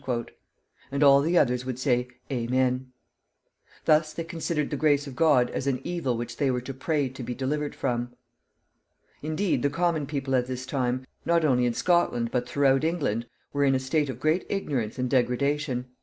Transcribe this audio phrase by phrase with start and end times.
[0.91, 2.91] And all the others would say "Amen."
[3.85, 7.07] Thus they considered the grace of God as an evil which they were to pray
[7.09, 8.11] to be delivered from.
[9.21, 13.63] Indeed, the common people at this time, not only in Scotland, but throughout England, were
[13.63, 15.85] in a state of great ignorance and degradation.